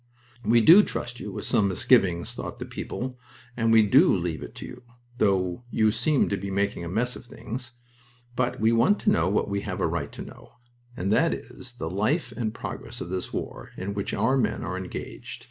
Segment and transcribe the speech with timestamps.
[0.43, 3.19] "We do trust you with some misgivings," thought the people,
[3.55, 4.81] "and we do leave it to you
[5.19, 7.73] though you seem to be making a mess of things
[8.35, 10.53] but we want to know what we have a right to know,
[10.97, 14.75] and that is the life and progress of this war in which our men are
[14.75, 15.39] engaged.